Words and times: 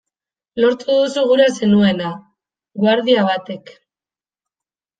Lortu 0.63 0.95
duzu 0.99 1.25
gura 1.31 1.45
zenuena!, 1.59 2.15
guardia 2.87 3.29
batek. 3.31 3.73